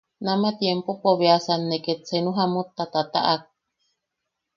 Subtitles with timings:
[0.25, 3.41] Nama tiempopo beasan ne ket senu jamutta ne tataʼak.